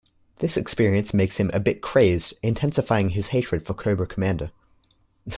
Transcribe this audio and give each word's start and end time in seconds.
This 0.39 0.57
experience 0.57 1.13
makes 1.13 1.37
him 1.37 1.51
a 1.53 1.59
bit 1.59 1.79
crazed, 1.83 2.33
intensifying 2.41 3.09
his 3.09 3.27
hatred 3.27 3.67
for 3.67 3.75
Cobra 3.75 4.07
Commander. 4.07 4.49